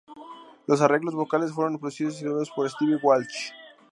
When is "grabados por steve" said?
2.23-2.95